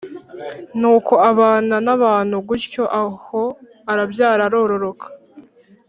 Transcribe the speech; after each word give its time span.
nuko 0.79 1.13
abana 1.31 1.75
n’abantu 1.85 2.35
gutyo, 2.47 2.83
aho, 3.01 3.41
arabyara, 3.91 4.41
arororoka. 4.47 5.07